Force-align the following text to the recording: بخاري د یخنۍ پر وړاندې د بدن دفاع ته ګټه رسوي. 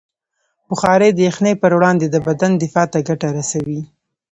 بخاري 0.69 1.09
د 1.13 1.19
یخنۍ 1.29 1.53
پر 1.61 1.71
وړاندې 1.77 2.05
د 2.09 2.15
بدن 2.27 2.51
دفاع 2.63 2.85
ته 2.93 2.99
ګټه 3.07 3.27
رسوي. 3.37 3.81